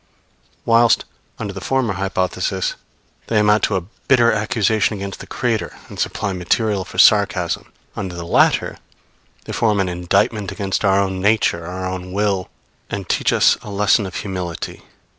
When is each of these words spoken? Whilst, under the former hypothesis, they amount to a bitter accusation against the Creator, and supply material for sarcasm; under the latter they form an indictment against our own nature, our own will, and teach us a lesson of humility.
Whilst, 0.65 1.05
under 1.37 1.53
the 1.53 1.61
former 1.61 1.93
hypothesis, 1.93 2.73
they 3.27 3.37
amount 3.39 3.61
to 3.65 3.75
a 3.75 3.81
bitter 4.07 4.31
accusation 4.31 4.95
against 4.97 5.19
the 5.19 5.27
Creator, 5.27 5.77
and 5.89 5.99
supply 5.99 6.33
material 6.33 6.83
for 6.83 6.97
sarcasm; 6.97 7.71
under 7.95 8.15
the 8.15 8.25
latter 8.25 8.79
they 9.45 9.53
form 9.53 9.79
an 9.79 9.89
indictment 9.89 10.51
against 10.51 10.83
our 10.83 10.99
own 10.99 11.21
nature, 11.21 11.67
our 11.67 11.85
own 11.85 12.13
will, 12.13 12.49
and 12.89 13.07
teach 13.09 13.31
us 13.31 13.57
a 13.61 13.69
lesson 13.69 14.07
of 14.07 14.15
humility. 14.15 14.81